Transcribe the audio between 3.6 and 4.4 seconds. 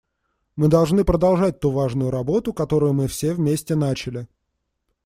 начали.